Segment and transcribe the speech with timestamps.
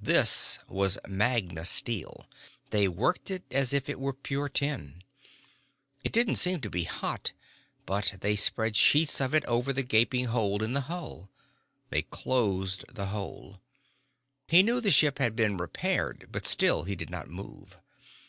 [0.00, 2.28] This was magna steel.
[2.70, 5.02] They worked it as if it were pure tin.
[6.04, 7.32] It didn't seem to be hot
[7.84, 11.30] but they spread sheets of it over the gaping hole in the hull.
[11.90, 13.60] They closed the hole.
[14.46, 17.76] He knew the ship had been repaired but still he did not move.